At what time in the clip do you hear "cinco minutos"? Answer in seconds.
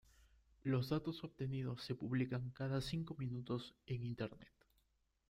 2.81-3.75